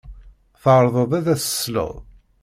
Tɛerḍeḍ 0.61 1.11
ad 1.19 1.27
as-tesleḍ? 1.33 1.91